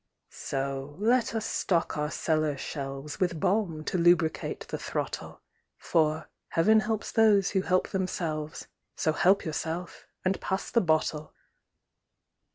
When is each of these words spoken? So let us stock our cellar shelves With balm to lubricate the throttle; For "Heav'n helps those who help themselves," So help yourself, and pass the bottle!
So 0.31 0.95
let 0.97 1.35
us 1.35 1.45
stock 1.45 1.95
our 1.95 2.09
cellar 2.09 2.57
shelves 2.57 3.19
With 3.19 3.39
balm 3.39 3.83
to 3.83 3.99
lubricate 3.99 4.61
the 4.69 4.79
throttle; 4.79 5.41
For 5.77 6.27
"Heav'n 6.47 6.79
helps 6.79 7.11
those 7.11 7.51
who 7.51 7.61
help 7.61 7.89
themselves," 7.89 8.65
So 8.95 9.13
help 9.13 9.45
yourself, 9.45 10.07
and 10.25 10.41
pass 10.41 10.71
the 10.71 10.81
bottle! 10.81 11.35